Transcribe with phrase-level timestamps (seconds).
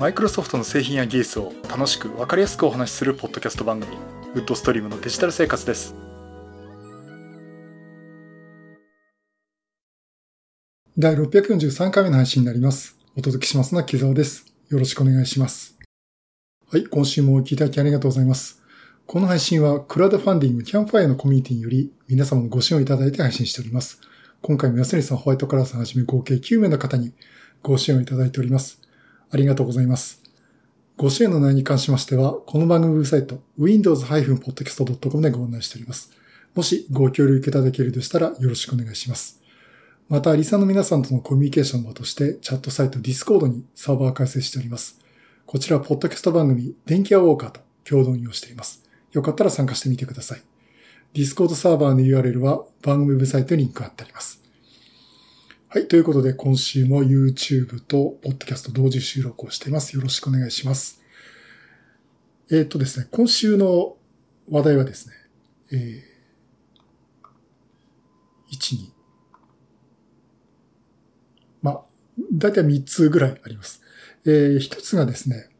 [0.00, 3.98] マイクロソフトの製品や技術を楽しく分かりやすくお話しするポッドキャスト番組
[4.34, 5.94] ウッドストリームのデジタル生活です。
[10.96, 12.96] 第643回目の配信になります。
[13.14, 14.54] お届けしますのは木澤です。
[14.70, 15.78] よろしくお願いします。
[16.72, 18.62] はい今週もお聞きいただきありがとうございます。
[19.06, 24.00] この配信はクラウドファンディングキャンファイアのコミュニティにより皆様のご支援をいただいて配信しております。
[24.40, 27.12] 今回も安成さん、ホワイトカラーさんはじめ合計9名の方に
[27.62, 28.79] ご支援をいただいております。
[29.30, 30.22] ありがとうございます。
[30.96, 36.10] ご支援の内容に関しましては、この番組ウェブサイト、windows-podcast.com でご案内しております。
[36.54, 39.40] もしご協力いただけるとしたらよろしくお願いします。
[40.08, 44.98] また、リサの皆さんとのコミュニケーションの場として、チャットサイト Discord にサーバー開設しております。
[45.46, 48.84] こちら、ポッドキャスト番組、電気屋ウォーカーと共同に用しています。
[49.12, 50.42] よかったら参加してみてください。
[51.14, 54.39] Discord サーバーの URL は番組ウェブサイトにリンク貼ってあります。
[55.72, 55.86] はい。
[55.86, 59.94] ということで、今週も YouTube と Podcast 同時収録をしています。
[59.94, 61.00] よろしくお願いします。
[62.50, 63.96] えー、っとですね、今週の
[64.50, 65.14] 話題はですね、
[65.70, 68.90] えー、1、2。
[71.62, 71.80] まあ、
[72.32, 73.80] だいたい3つぐらいあります。
[74.26, 75.50] えー、1つがですね、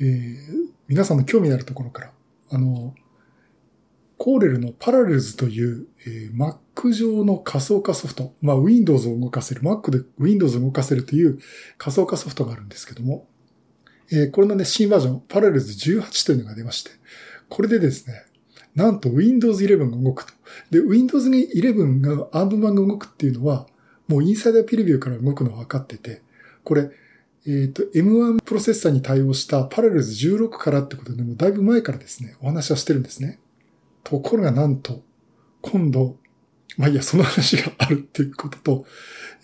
[0.00, 0.36] えー、
[0.86, 2.12] 皆さんの興味のあるところから、
[2.50, 2.94] あの、
[4.18, 11.38] コーレルのパラレルズという、えー、Mac 上の仮想化ソフト、まあ Windows を動かせる、Mac で Windows を動かせるという
[11.78, 13.26] 仮想化ソフトがあるんですけども、
[14.10, 16.90] えー、これのね、新バージョン、パラレルズ18というのが出まして、
[17.48, 18.24] これでですね、
[18.74, 20.32] なんと Windows 11が動くと。
[20.70, 23.66] で、Windows 11が ARM 版が動くっていうのは、
[24.06, 26.22] もうインサイダーピルビューから動くのは分かってて、
[26.62, 26.90] これ、
[27.46, 33.38] えっ、ー、と、M1 プロセッサーに対応したパラレルズ16からってことでもだいぶ前からですね、お話はしてるんですね。
[34.06, 35.02] ところがなんと、
[35.62, 36.16] 今度、
[36.76, 38.86] まあいいや、その話があるっていうことと、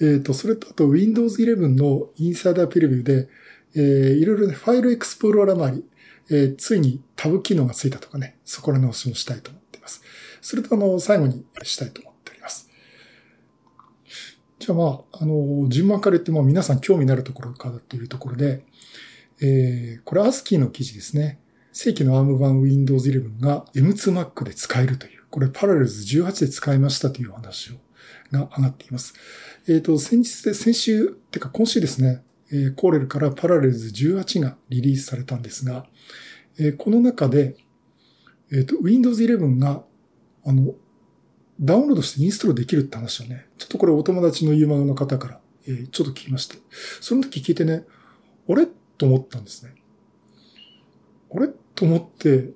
[0.01, 3.29] えっ、ー、と、それとあと Windows 11のインサイダープレビューで、
[3.75, 5.85] えー、いろいろね、ファイルエクスプローラー周り、
[6.31, 10.01] えー、ついにタブ機能がついたとかね、そこらの話をしたいと思っています。
[10.41, 12.71] それとあの、最後にしたいと思っております。
[14.61, 18.65] じゃあまあ、あの、順番から言っても皆さん興味のあるところかというところで、
[19.41, 21.41] えー、これ ASCII の記事ですね。
[21.73, 27.77] 正規の ARM 版 Windows 11が M2Mac で使えるという、これパラレルズ18で使いましたという話を
[28.33, 29.15] が上がっています。
[29.69, 35.87] えっ、ー、と、先日で、先週、てか今週ですね、えー、コーレルからパラレルズ18がリリースされたんですが、
[36.59, 37.57] えー、この中で、
[38.51, 39.83] えっ、ー、と、Windows 11が、
[40.45, 40.75] あの、
[41.61, 46.57] ダウンロードしてインストールできるって話をね、ちょっとこれお友達のユーマの方から、えー、ちょっと聞きまして、
[47.01, 47.85] その時聞いてね、
[48.49, 48.67] あれ？
[48.99, 49.75] と思ったんですね。
[51.35, 51.49] あれ？
[51.83, 52.53] と思って、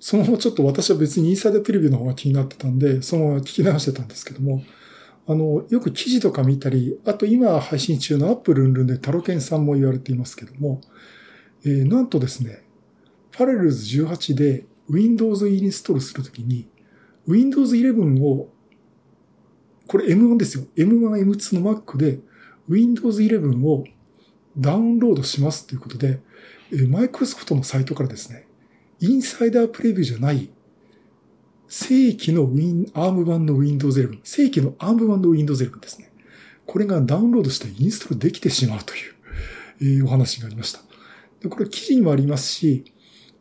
[0.00, 4.64] そのままちょっと私は別にインサイドプレビューの方が気になってたんで、そのまま聞き流してたんですけども、
[5.28, 10.80] あの、よく記事とか見たり、あと今配信中のアップルンルンでタロケンさんも言われていますけども、
[11.64, 12.64] えー、なんとですね、
[13.30, 16.68] パレルズ18で Windows インストールするときに、
[17.28, 18.52] Windows 11を、
[19.86, 20.64] これ M1 ですよ。
[20.76, 22.18] M1、M2 の Mac で
[22.68, 23.84] Windows 11を
[24.56, 26.20] ダウンロードしますということで、
[26.88, 28.46] マイクロソフトのサイトからですね、
[29.00, 30.50] インサイダープレビューじゃない、
[31.68, 36.10] 正規の Win、ARM 版の Windows 11、正規の ARM 版の Windows 11ですね。
[36.66, 39.14] これがダウンロードしてインストールできてしまうという、
[39.80, 40.80] えー、お話がありました。
[41.40, 42.84] でこれ記事にもありますし、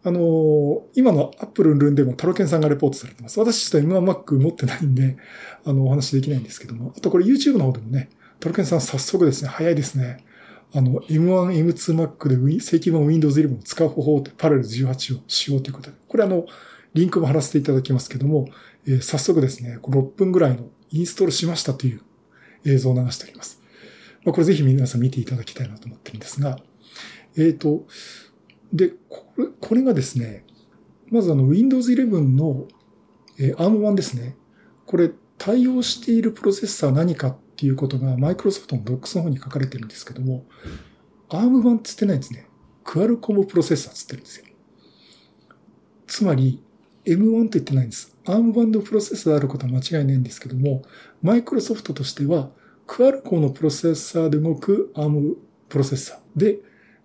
[0.04, 3.40] あのー、今の Apple ルンでもタロケンさんがレポートされてます。
[3.40, 5.18] 私ちょっと M1Mac 持ってないんで、
[5.66, 6.94] あの、お話できないんですけども。
[6.96, 8.10] あとこれ YouTube の方でもね、
[8.40, 10.24] タロケンさん早速ですね、早いですね。
[10.74, 16.46] あの、M1、M2Mac で正規版 Windows 11を使う方法でパラレル18をしようということで、これあの、
[16.94, 18.48] リンクも貼らせていただきますけども、
[18.86, 22.02] えー、早速ですね、6分ぐらいのインストールしましたという
[22.66, 23.62] 映像を流しております。
[24.24, 26.60] まあ、これぜひ皆さん見ていただきたいなと思ってるんですが、
[27.36, 27.86] えっ、ー、と、
[28.74, 30.46] で、これ、これがですね、
[31.10, 32.68] まずあの Windows 11の、
[33.40, 34.36] えー、ARM 版ですね。
[34.86, 40.46] これ対応しているプロセッサー何かっっていうことがマイクロソフトの Docs の方に書かれてるんですけども、
[41.28, 42.48] ARM 版つってないんですね。
[42.86, 44.46] クアルコムプロセッサーつってるんですよ。
[46.08, 46.64] つまり、
[47.04, 48.16] M1 って言ってないんです。
[48.24, 50.84] ARM 版のプロセッサーであることは間違いないんですけども、
[51.22, 52.50] マイクロソフトとしては、
[52.88, 55.36] クアルコムのプロセッサーで動く ARM
[55.68, 56.60] プロセッサーで、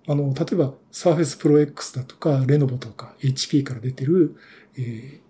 [0.07, 4.37] あの、例えば Surface Pro X だとか、レノボとか HP から出てる、
[4.79, 5.21] え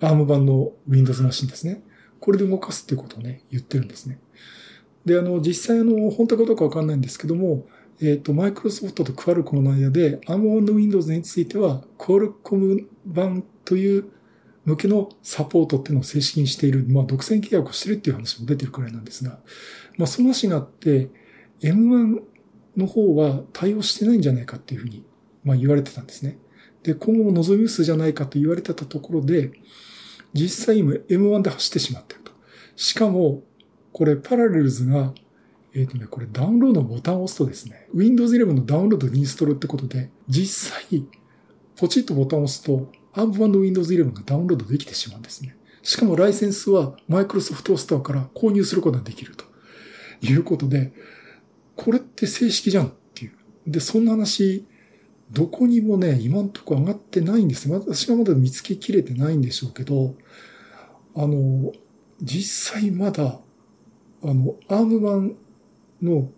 [0.00, 1.82] ー、ARM 版の Windows マシンですね。
[2.20, 4.18] これで動かすっていうことをね、言ってるんですね。
[5.04, 7.66] で、あの、実際あの、本当かどうかわかんないんですけども、
[8.00, 14.04] えっ、ー、と、マイクロソフトとクアルコムの間で、アームオンの Windows については、クアルコム版という
[14.64, 19.40] 向けのサポートっていうのを正式にしている、まあ、独占契約をしてるっていう話も出てるくらいなんですが、
[19.96, 21.10] まあ、その話があって、
[21.60, 22.20] M1
[22.76, 25.04] の方は対応してないんじゃないかっていうふうに、
[25.42, 26.38] まあ、言われてたんですね。
[26.82, 29.50] で、今後も望み薄じゃないかと言われてたところで、
[30.32, 32.32] 実際今 M1 で走ってしまってると。
[32.76, 33.42] しかも、
[33.92, 35.12] これパラレルズが、
[35.74, 41.04] えっ、ー、とね、これダウンロードのボタンを押すとですね、Windows 11のダウンロードインストールってことで、実際、
[41.76, 45.56] ポチッとボタンを押すと、ARM 版の Windows 11がダウンロードできてしまうんですね。
[45.82, 49.44] しかもライセンスは Microsoft Store から購入することができると
[50.20, 50.92] いうことで、
[51.76, 53.32] これって正式じゃんっていう。
[53.66, 54.66] で、そんな話、
[55.30, 57.70] どこにもね、今んとこ上がってないんです。
[57.70, 60.14] 私がまだ見つけきれてないんでしょうけど、
[61.14, 61.72] あの、
[62.22, 63.38] 実際まだ、
[64.22, 65.36] あの、ARM 版
[66.02, 66.30] の、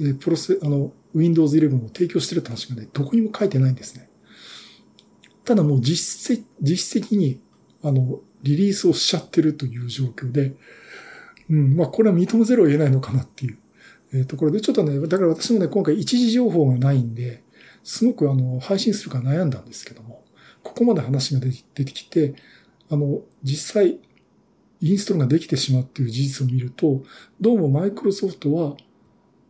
[0.00, 4.08] えプロセ、あの、Windows 11を提供してるって話がね、どこにも書いてないんですね。
[5.44, 7.40] ただもう実績、実績に、
[7.82, 10.54] あの、リリースをしちゃってるという状況で、
[11.50, 13.58] うん、まあこれは認めざるを得ないのかなっていう、
[14.12, 17.42] え、ところで、ちょっとね、だから私もね、今回一時情報がないんで、
[17.88, 20.22] すごくあの、配信するか悩んだんですけども、
[20.62, 22.34] ここまで話が出てきて、
[22.90, 23.98] あの、実際、
[24.82, 27.02] インストールができてしまうっていう事実を見ると、
[27.40, 28.76] どうもマイクロソフトは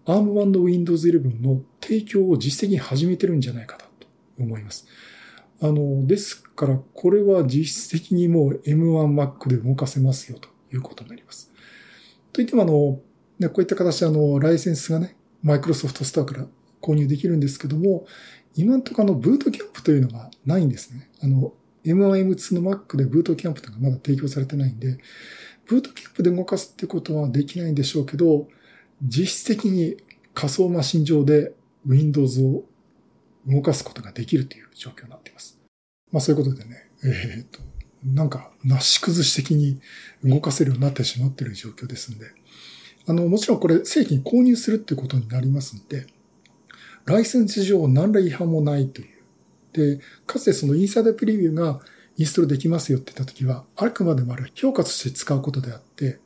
[0.07, 4.07] ARM Windows 11の提供を実績に始めてるんじゃないかなと
[4.39, 4.87] 思います。
[5.61, 11.51] あの、ですから、これは実質的にもう M1Mac で動かせますよということになります。
[12.33, 13.03] といってもあの、こ
[13.57, 16.47] ういった形であの、ライセンスがね、マイクロソフトスターから
[16.81, 18.07] 購入できるんですけども、
[18.57, 21.11] 今んとこあの、ブートキャンプというのがないんですね。
[21.23, 21.53] あの、
[21.85, 24.99] M1、M2 の Mac でブートキャンプというのがまだ提供されてないんで、
[25.67, 28.49] ブートキャンプで動かすってことはできないんでしょうけど、
[29.03, 29.97] 実質的に
[30.35, 31.53] 仮想マシン上で
[31.87, 32.65] Windows を
[33.47, 35.59] 動かすことができるという状況になっています。
[36.11, 37.61] まあそういうことでね、えっ、と、
[38.05, 39.81] なんか、なし崩し的に
[40.25, 42.27] 動かせるようになってしまっている状況ですんで、
[43.07, 46.07] あの、もちろんこれ正規に購入するっていうことになりますんで、
[47.09, 49.09] ライセンス上何ら違反もないという。
[49.73, 51.81] で、かつてそのインサイダープレビューが
[52.17, 56.19] インストールできますよって言ったときは、あくまでもあれ評価として使うことであって、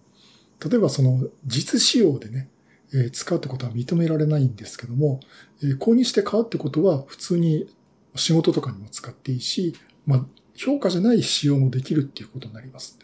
[0.64, 2.48] 例えばその実使用でね、
[2.94, 5.20] え使うってことは認められないんですけども、
[5.62, 7.66] え購入して買うってことは普通に
[8.14, 9.74] 仕事とかにも使っていいし、
[10.06, 12.98] まあ、評価じゃない使用もできるっていうことになります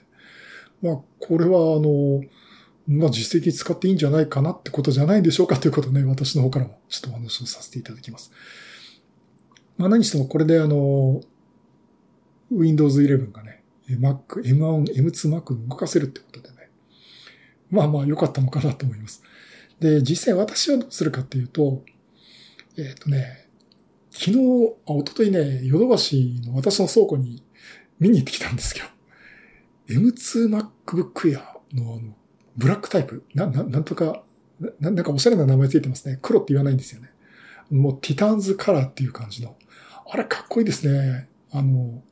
[0.83, 2.23] まあ、これはあの、
[2.89, 8.33] まあ実績使っていいんじゃないかなってことじゃないでしょうかということね、私の方からもちょっとお話をさせていただきます。
[9.77, 11.21] まあ何してもこれであの、
[12.51, 16.71] Windows 11がね、Mac、M1、M2 Mac 動かせるってことでね。
[17.71, 19.23] まあまあ良かったのかなと思います。
[19.81, 21.85] で、実際私はどうするかっていうと、
[22.79, 23.49] えっ、ー、とね、
[24.11, 24.39] 昨日、
[24.87, 27.43] あ、おとといね、ヨドバシの私の倉庫に
[28.01, 28.87] 見に行ってきたんですけど、
[29.89, 31.43] M2MacBook Air
[31.75, 32.17] のあの、
[32.59, 34.23] ブラックタイプ、な、な、なんとか、
[34.81, 36.19] な、なんかおしゃれな名前ついてますね。
[36.21, 37.11] 黒って言わないんですよね。
[37.71, 39.57] もうティターンズカラーっていう感じの。
[40.11, 41.29] あれかっこいいですね。
[41.53, 42.03] あの、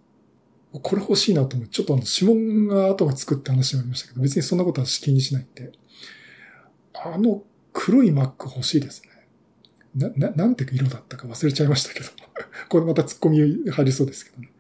[0.73, 5.73] これ欲しいなと思って、ちょっとあの、指紋が後がつくって話がありましたけど、別にそんなことは気にしないんで。
[6.95, 9.11] あの黒い Mac 欲しいですね。
[10.17, 12.07] な、な、なんて色だったか忘れちゃいましたけど。
[12.69, 13.39] これまた突っ込み
[13.71, 14.51] 入りそうですけどね。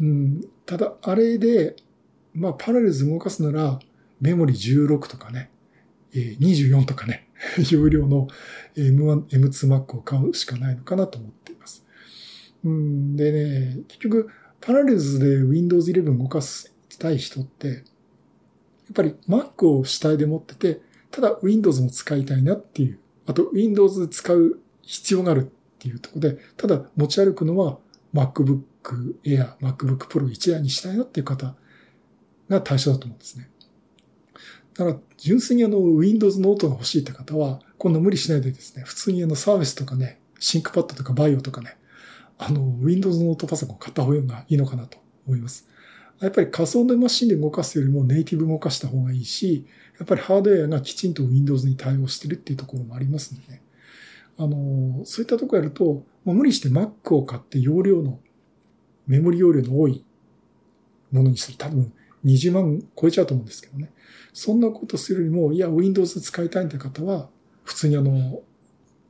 [0.00, 1.76] うん、ただ、あれで、
[2.34, 3.78] まあ、パラレルズ動かすなら、
[4.20, 5.50] メモリ16とかね、
[6.12, 7.28] 24とかね、
[7.70, 8.28] 容量の
[8.76, 11.84] M1、M2Mac を買うしかないのかなと思っています。
[12.64, 14.28] うん、でね、結局、
[14.60, 17.82] パラレルズで Windows 11動かしたい人って、やっ
[18.94, 20.80] ぱり Mac を主体で持ってて、
[21.10, 25.44] ただ Windows も使いたいなっていうあと Windows で使う必要があるっ
[25.78, 27.78] ていうところで、ただ持ち歩くのは
[28.14, 28.62] MacBook
[29.24, 31.54] Air、MacBook Pro 1台にしたいなっていう方
[32.48, 33.50] が対象だと思うんですね。
[34.78, 41.76] だから、純粋にあの Windows ノートが欲しいって方は、こんな無理しないでですね、普通にあの Surface とかね、 ThinkPad とか VAIO とかね、
[42.38, 45.66] あの Windows ノートパソコン買った方がいいのかなと思います。
[46.20, 49.66] やっぱり仮想のマシンで動かすよりもネイティブ動かした方がいいし、
[49.98, 53.62] やっぱりハードウェアがきちんと Windows に対応してるっていうところもありますのでね。
[54.38, 58.18] あの、そういったとこやると、まあ、無理して Mac を買って容量の、
[59.06, 60.04] メモリ容量の多い
[61.12, 61.58] ものにする。
[61.58, 61.92] 多分
[62.26, 63.92] 20万超えちゃうと思うんですけどね。
[64.32, 67.28] そんなことするよりも、いや、Windows 使いたいって方は、
[67.64, 68.42] 普通にあの、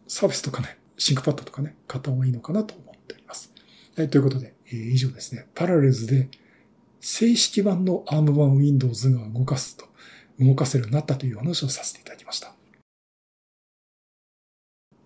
[0.07, 3.53] サービスとかね、シンクパッドとかね、買った方がいいのかなと思っております。
[3.97, 5.47] はい、ということで、えー、以上ですね。
[5.55, 6.29] パラレルズで
[7.01, 9.87] 正式版の ARM 版 Windows が動かすと
[10.41, 12.53] 動かせるようになったという話をさせていただきました。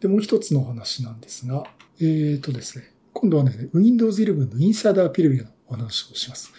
[0.00, 1.64] で、もう一つの話なんですが、
[2.00, 6.52] えっ、ー、とですね、今度はね、Windows 11のインサイダーピルビアのお話をします。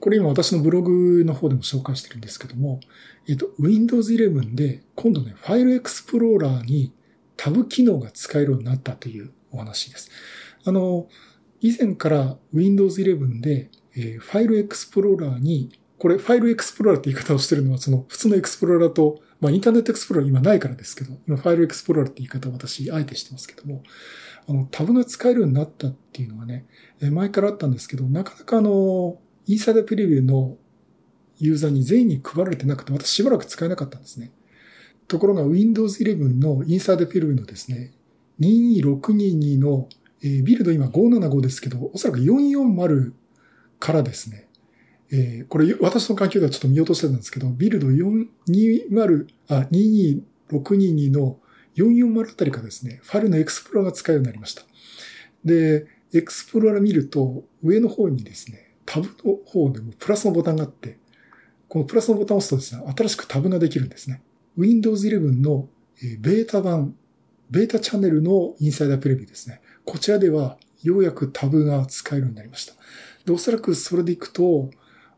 [0.00, 2.80] これ今私のブログの方でも紹介してるんですけども、
[3.28, 6.92] えっ、と、Windows 11で今度ね、ファイルエクスプローラーに
[7.36, 10.10] タブ機能が使えるようになったというお話です。
[10.64, 11.08] あの、
[11.60, 23.82] 以前から Windows 11で、えー、ファイルエクスプローラーに、これファイルエクスプローラーって言い方をしてるのは、その普通のエクスプローラーと、まあインターネットエクスプローラー今ないからですけど、今ファイルエクスプローラーって言い方を私、あえてしてますけども、
[24.48, 26.66] あの、タブが使えるようになったっていうのがね、
[27.00, 30.56] 前からあったんですけど、なかなかあの、インサイダープレビューの
[31.38, 34.32] ユーザーに全員に配られてなくて、またしばらく使えなかったんですね。
[35.08, 37.92] ところが Windows 11のインサイダープレビューのですね、
[38.40, 39.88] 22622の、
[40.22, 43.12] えー、ビルド今575ですけど、おそらく440
[43.78, 44.48] からですね、
[45.12, 51.38] えー、これ私の環境ではちょっと見落としてたんですけど、ビルド420、あ、22622の
[51.76, 54.62] 440あたりからですね、ファイルのエクスプローラーが使えるようになりました。
[55.44, 60.98] で、エクスプローラー見ると、上の方にですね、タブの方でもプラスのボタンがあって、
[61.68, 64.22] このプラスのボタンを押すとですね、新しくタブができるんですね。
[64.56, 65.68] Windows 11の
[66.20, 66.94] ベータ版、
[67.50, 69.60] ベータチャンネルのインサイダープレビューですね。
[69.84, 72.74] こちらではようやくタブが使えるようになりました。
[73.24, 74.70] で、おそらくそれでいくと、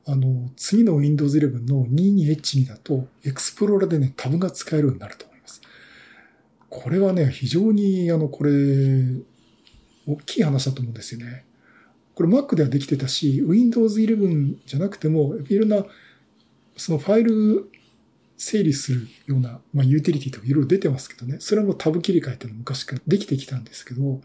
[0.06, 5.60] あの、次の Windows 11の 22H2 だと、エクスプローラーでね、タブが使えるようになると思います。
[6.70, 8.50] これはね、非常に、あの、これ、
[10.06, 11.44] 大きい話だと思うんですよね。
[12.18, 15.86] これ Mac ではできてたし、Windows 11じゃなくても、いろんな、
[16.76, 17.70] そのファイル
[18.36, 24.20] 整理するような、まあ、ユーティリティとかいろいろ出てますけどね、それはもうタブ切り替えっていうの昔からできてきたんですけど、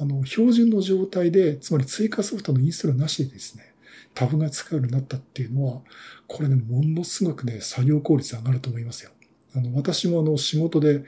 [0.00, 3.74] あの、標準の状態で、つまり追加ソフトのインストールなしでですね、
[4.14, 5.82] タブが使うようになったっていうのは、
[6.28, 9.10] これね、ものすごくね、作業効率上がると思いますよ。
[9.54, 11.04] あの、私もあの、仕事で、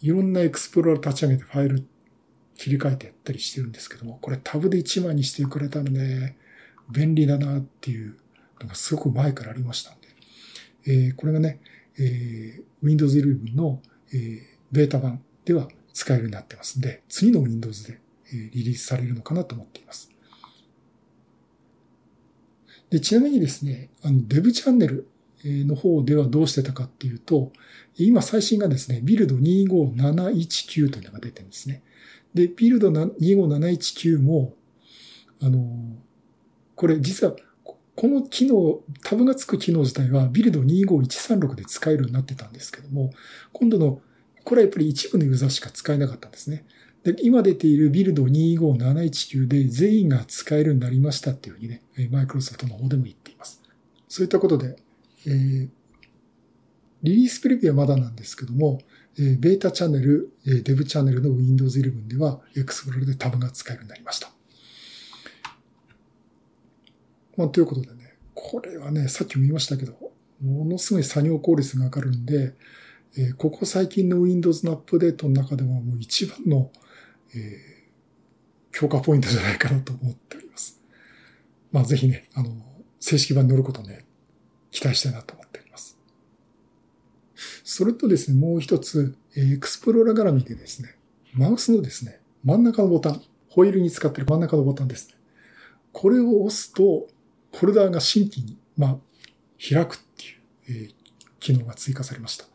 [0.00, 1.84] いろんなエクスプローラー立ち上げてファイル
[2.60, 6.36] 切り替えてやったりしてるんですけども、これタブで1枚にしてくれたので、
[6.90, 8.18] 便利だなっていう
[8.60, 10.08] のがすごく前からありましたんで。
[10.86, 11.58] えー、これがね、
[11.98, 13.80] えー、Windows 11の、
[14.12, 14.40] えー、
[14.72, 20.10] ベータ版では使えるようになってますんで、次の Windows で、えー、リリースされるのかなと思っています。
[22.90, 25.08] で、ちなみにですね、あの、デブチャンネル
[25.44, 27.52] の方ではどうしてたかっていうと、
[27.96, 31.82] 今最新がですね、ビルド25719というのが出てるんですね。
[32.34, 34.54] で、ビルド25719も、
[35.42, 35.96] あの、
[36.76, 37.34] これ実は、
[37.64, 43.10] この機能、タブがつく機能自体はビルド25136で使えるようになってたんですけども、
[43.52, 44.00] 今度の、
[44.44, 46.64] これはやっぱり一部のユーザーしか使えなかったんですね。
[47.02, 53.62] で、今出ているビルド25719で全員が使えるようになりましたっていうふうにね、マイクロソフトの方でも言っています。
[54.08, 54.76] そういったことで、
[55.26, 55.68] えー、
[57.02, 58.80] リリースプレビューはまだなんですけども、
[59.16, 64.30] ベータチャンネル、デブチャンネルの Windows 11では Explorer でタブが使えるようになりました。
[67.36, 69.94] まあ、ということでね、これはね、さっきも言いましたけど、
[70.42, 72.54] ものすごい作業効率が上がるんで、
[73.18, 76.70] えここ最近の Windows のアップデートの中ではもう一番の、
[77.34, 80.80] えー、強化ポイントじゃないかなと思っております。
[81.72, 82.50] まあぜひね、あの、
[83.00, 84.04] 正式版に乗ることね、
[84.70, 85.39] 期待したいなと。
[87.72, 90.96] それとですね、もう一つ、エクスプローラ絡みでですね、
[91.34, 95.14] マウスのですね、真ん中のボタン、ホイールに使ってる真ん中のボタンですね。
[95.92, 97.06] これを押すと、
[97.52, 98.96] フォルダーが新規に、まあ、
[99.56, 100.94] 開くっていう、えー、
[101.38, 102.46] 機能が追加されました。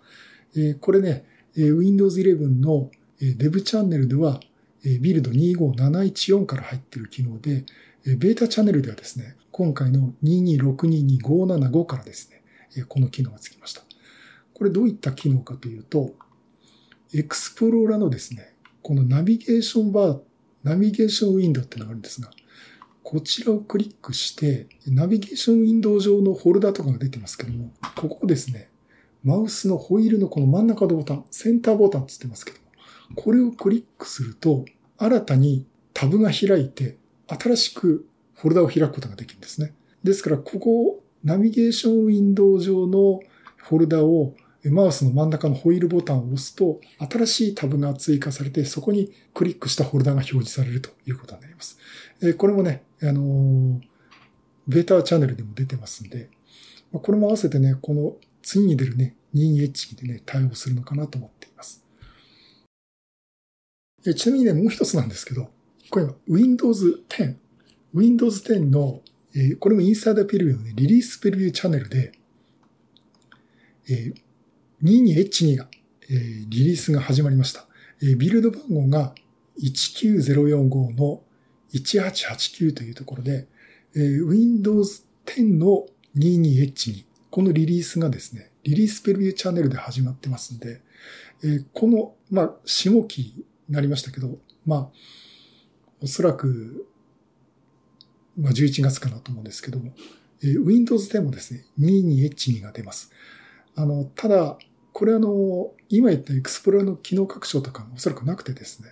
[0.54, 1.24] えー、これね、
[1.56, 2.92] えー、Windows 11の、
[3.22, 4.42] えー、Dev チャンネルでは、
[4.84, 7.64] えー、ビルド25714から入っている機能で、
[8.06, 12.42] えー、ベータチャンネルではですね、今回の2262575からですね、
[12.76, 13.85] えー、この機能がつきました。
[14.56, 16.16] これどういった機能かというと、
[17.14, 20.20] エクスプローラのですね、このナビゲーションバー、
[20.64, 22.32] ナビゲーションウィンドウってのがあるんですが、
[23.04, 28.70] こちらをクリックして、ナビゲーションウィンドウ上のフォルダとかが出てますけども、ここですね、
[29.24, 32.66] マウスのホイールのこの真ん中のボタン、センターボタンって言ってますけども、
[33.16, 34.66] これをクリックすると、
[34.98, 36.98] 新たにタブが開いて、
[37.28, 39.74] 新しくフォルダを開くことができるんですね。
[40.04, 43.20] ですから、ここを、ナビゲーションウィンドウ上の
[43.56, 44.36] フォルダを
[44.72, 51.78] マウスの真ん中のホイールボタンを押すと、新しいタブが追加されて、そこにクリックしたフォルダが表示されるということになります。
[52.38, 53.80] これもね、あの
[54.68, 56.30] ベータチャンネルでも出てますんで、
[56.92, 61.84] これも合わせてね、この次に出るね、22H でね、対応するのかなと思っています。
[64.16, 65.50] ちなみにね、もう一つなんですけど、
[65.90, 67.36] これは Windows 10。
[67.94, 69.02] Windows 10の、
[69.60, 72.12] これもインサイダーペルビューの、ね、リリースペルビューチャンネルで、
[73.88, 74.14] え
[74.84, 75.68] 22H2 が、
[76.10, 77.66] えー、リリースが始まりました。
[78.02, 79.14] えー、ビルド番号が
[79.62, 81.22] 19045の
[81.74, 83.48] 1889というところで、
[83.96, 85.86] えー、Windows 10の
[86.18, 90.82] 22H に、このリリースがですね、リリースプレビューチャンネルで始まってますんで、
[91.44, 94.90] えー、このまあ、下期になりましたけど、まあ、
[96.02, 96.88] おそらく、
[98.38, 99.94] まあ、11月かなと思うんですけども、
[100.44, 103.12] えー、Windows 10もですね、22H2 が出ます。
[103.76, 104.58] あの、ただ、
[104.94, 108.90] これあの、今言ったエクスプロの機能拡張とかもおそらくなくてですね、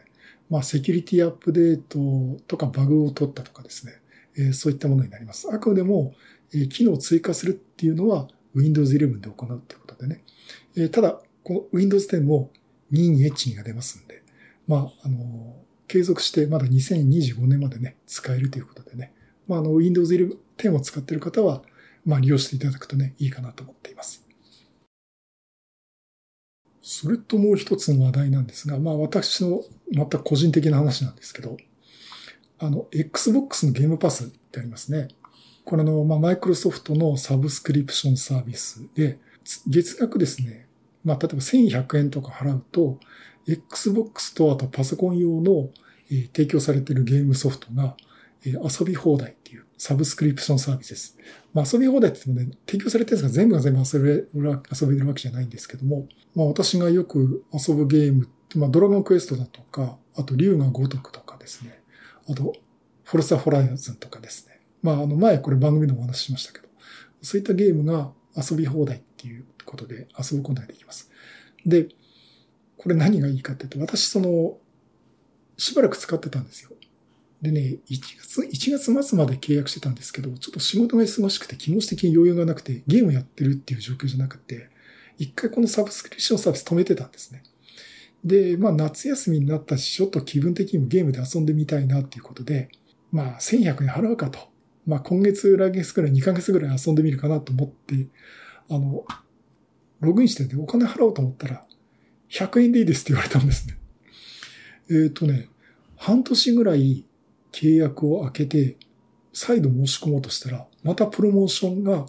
[0.49, 3.93] まあ、セキュリティアップデートとかバグを取ったとかですね、
[4.37, 5.49] えー、そういったものになります。
[5.51, 6.13] あくまでも、
[6.53, 10.21] えー、機能を追加するっていうのは Windows 11で行うってことでね。
[10.75, 12.51] えー、ただ、この Windows 10も
[12.91, 14.21] 22H2 が出ますんで、
[14.67, 15.55] まあ、あの、
[15.87, 19.13] 継続してまだ2025年までね、使えるということでね。
[19.47, 21.63] まあ、あの、Windows 10を使っている方は、
[22.05, 24.22] まあ、利用していただくとね、いいかなと思っています。
[26.83, 31.55] それともう一つの話題なんですが、まあ、私の全く個人的な話なんですけど、
[32.59, 35.07] あの、Xbox のゲームパスってありますね。
[35.63, 39.17] これの、まあ、マイクロソフトのサブスクリプションサービスで、
[39.65, 40.67] 月額ですね、
[41.05, 42.99] まあ、例えば1100円とか払うと、
[43.47, 45.69] Xbox とあとパソコン用の、
[46.11, 47.95] えー、提供されているゲームソフトが、
[48.45, 51.17] えー、遊び放題っていうサブスクリプションサービスです。
[51.53, 54.29] まあ、遊び放題って言ってもね、提供されてるんですが全部が全部遊べる
[54.81, 61.81] 遊べるわけじゃないんですけども、まあ、私がよく遊ぶゲームまあ、ドラゴンクエストだとか、あと竜が如くとかですね、
[62.29, 62.53] あと、
[63.03, 64.59] フォルサ・ホライズンとかですね。
[64.81, 66.67] まあ、あの、前これ番組でもお話ししましたけど、
[67.21, 71.09] そういったゲームが遊び放題っていうことで遊ぶことができます。
[71.65, 71.87] で、
[72.77, 74.57] これ何がいいかっていうと、私その、
[75.57, 76.71] しばらく使ってたんですよ。
[77.43, 84.69] でね、1月、1月末まで契約してたんですけど、ちょっと仕事が忙しくて気持ち的に余裕がなくて、ゲームやってるっていう状況じゃなくて、
[85.17, 87.43] 一回このサブスクリプションサービス止めてたんですね。
[88.23, 92.69] で、まあ夏休みになったし、ちょっと気分的にもゲームで遊んでみたいなっていうことで、
[93.11, 94.39] まあ1100円払うかと。
[94.87, 98.07] まあ今月、来月くらい、2ヶ月ぐらい遊んでみるかなと思って、
[98.69, 99.03] あの、
[99.99, 101.65] ログインしててお金払おうと思ったら、
[102.29, 103.77] 100円でいいですって言われたんですね。
[104.89, 105.49] えっ、ー、とね、
[105.97, 107.05] 半年ぐらい
[107.53, 108.77] 契約を開けて、
[109.31, 112.05] 再度申し込もうとしたら、またプロモーションが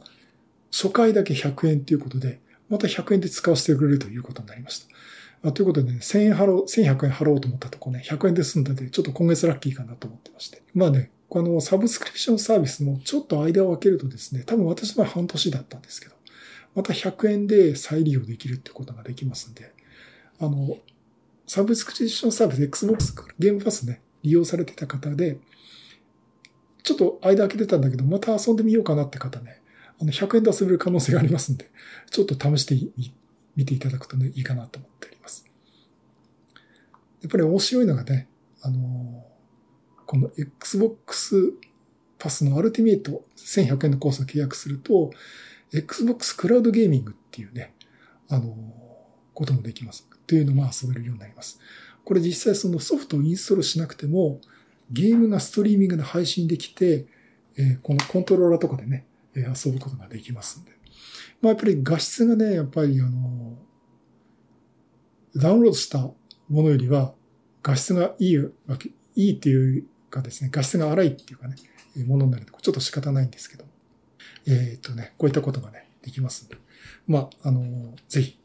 [0.72, 4.80] 初回だけ100円ということで、また100円で使わせてくれるということになりまし
[5.42, 5.48] た。
[5.48, 10.62] あということでね、1000円払おう、1100円払おうと思ったとこね、100円で済んだんで、ちょっと今月ラッキーかなと思ってまして。
[10.74, 16.14] まあね、このサブスクリプションサービスもちょっと間を空けるとですね、多分私の場合半年だったんですけど、
[16.74, 19.72] また100円で再利用できるってことができますんで、
[20.40, 20.78] あの、
[21.46, 25.38] サブスクリプションサービス、Xbox ゲームパスね、利用されてた方で、
[26.82, 29.62] ちょっと間空けてたんだけど、また遊んでみようかなって方ね、
[30.00, 31.70] あの、100円で遊べる可能性がありますんで、
[32.10, 32.76] ちょっと試して
[33.54, 35.46] みていただくとね、いいかなと思っております。
[37.22, 38.28] やっぱり面白いのがね、
[38.62, 39.26] あの、
[40.06, 41.52] この Xbox
[42.18, 45.10] パスのアルティメイト1100円のコースを契約すると、
[45.72, 47.74] Xbox クラウドゲーミングっていうね、
[48.28, 48.56] あの、
[49.34, 50.08] こともできます。
[50.14, 51.60] っていうのも遊べるようになります。
[52.04, 54.40] これ実際そのソフトをインストールしなくても、
[54.90, 57.06] ゲームがストリーミングで配信できて、
[57.56, 60.72] えー、このコントローラーとかでね、え遊ぶことができますんで。
[61.40, 63.58] まあやっぱり画質がね、やっぱりあの、
[65.36, 66.14] ダウンロードしたも
[66.48, 67.14] のよりは
[67.62, 71.56] 画質がいいわけ、いいっていうかですね、画質が荒いっていうかね、
[72.06, 73.64] ものになるとちょっと仕方ないんですけど。
[74.46, 76.56] えっ、とね、こういったことがね、できますんで。
[77.06, 78.38] まあ、あの、ぜひ、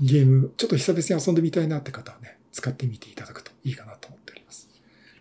[0.00, 4.68] ゲーム、ちょっと久々に遊んでみたいなって方はね、使ってみていただくといいかなと思っております。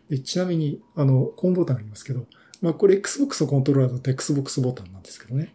[0.10, 2.26] でちなみに、あの、コンボタンありますけど、
[2.62, 5.54] まあ、これ Xbox のコントローラーだと Xbox ボタンなんですけどね。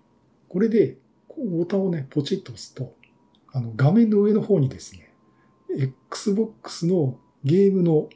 [0.49, 0.97] これで、
[1.37, 2.95] ボタンをね、ポチッと押すと、
[3.53, 5.13] あの、画面の上の方にですね、
[5.77, 8.09] Xbox のゲームの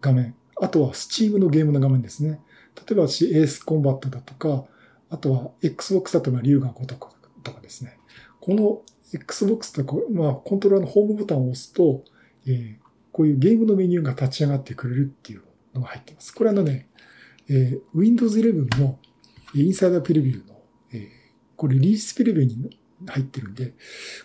[0.00, 2.40] 画面、あとは Steam のゲームの画面ですね。
[2.76, 4.64] 例えば私、エースコンバットだとか、
[5.10, 7.08] あとは Xbox だとか、竜が如く
[7.42, 7.98] とかですね。
[8.40, 8.82] この
[9.12, 12.02] Xbox とか、まあ、コントローラーのホームボタンを押すと、
[12.46, 12.76] えー、
[13.16, 15.42] こういうゲームのメニューが立ち上がってくれるっていう
[15.74, 16.34] のが入ってます。
[16.34, 16.86] これあのね、
[17.48, 18.98] えー、Windows 11の
[19.54, 20.60] インサイダープレビューの、
[20.92, 21.08] えー、
[21.56, 23.72] これリリースプレビューに入ってるんで、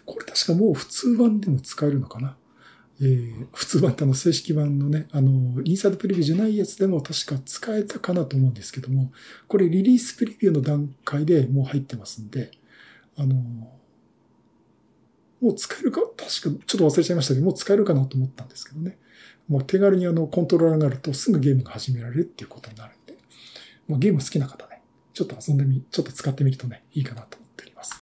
[0.05, 2.35] これ確かもう普通版でも使えるのかな。
[2.99, 9.13] えー、普通版ってあの正式版のね、あの、インサイドプレビューじゃないやつでも確か使えたかなと思うんですけども、
[9.47, 12.51] これリリースプレビューの段階でもう入ってますんで、
[13.15, 13.71] あの、
[15.41, 18.97] もう使えるか、確かちょっと忘れちゃいましたけど、もう使えるかなと思ったんですけどね。
[19.47, 23.17] もう手軽にあの、コントローラーになるとすぐゲームが始められるっていうことになるんで、
[23.87, 24.81] もうゲーム好きな方ね、
[25.13, 27.99] ちょっと遊んでみ、ちょっと使ってみるとね、いいかなと思っております。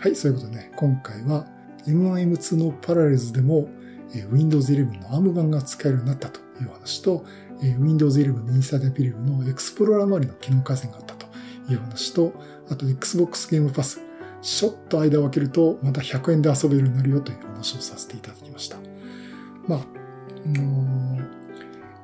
[0.00, 1.46] はい、そういうことでね、今回は
[1.86, 3.68] M1M2 のパラレルズでも
[4.14, 7.24] え Windows 11の ARM 版が使えるようになったという話と、
[7.62, 11.26] え Windows 11のインサイダーピルムのエクスプローラー周りの機能改善があったと
[11.68, 12.32] いう話と、
[12.68, 14.00] あと Xbox ゲームパス
[14.42, 18.76] ちょっと間を空けるとまた100円で遊べるようになるよという話をさせていただきました。
[19.66, 19.80] まあ、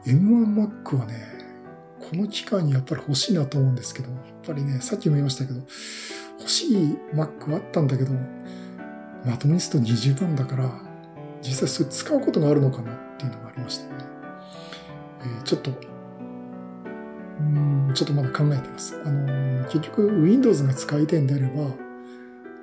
[0.05, 1.27] M1Mac はね、
[2.11, 5.61] この機会にやっぱり欲しいなと思うんですけど、やっぱりね、さっきも言いましたけど、
[6.38, 8.12] 欲しい Mac あったんだけど、
[9.25, 10.70] まとめにすると20万だから、
[11.42, 14.05] 実際それ使うことがあるのかなっていうのがありましたね。
[15.22, 15.70] えー、ちょっと、
[17.40, 19.01] うん、ちょっとまだ考えてます。
[19.05, 21.86] あのー、結局 Windows が使いたいんであれば、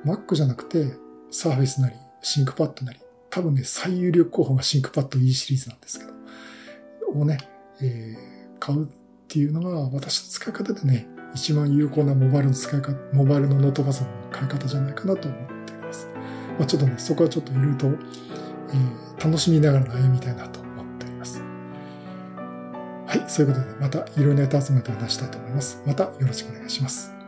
[0.05, 0.97] Mac じゃなくて
[1.31, 6.11] Surface なり、ThinkPad なり、多分ね、最有力候補が ThinkPad E シリーズなんですけど、
[7.19, 7.37] をね、
[7.81, 8.87] えー、買うっ
[9.27, 16.07] ていうのが私の使い方でね、一番有効なモバイルの使い方、モバイルのノートパソコンの買い方じゃないかなと思っております。
[16.57, 21.41] まあ、ちょっとね、そこはちょっといろいろと、えー、楽しみながら悩みたいなと思っております。
[23.07, 25.81] はい、そういうことでまたいろいろなネタ集めて出したいと思います。
[25.85, 27.22] またよろしくお願いします。